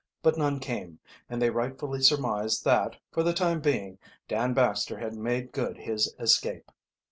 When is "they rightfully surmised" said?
1.39-2.65